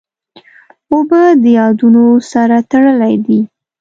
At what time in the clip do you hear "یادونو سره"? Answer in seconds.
1.57-2.57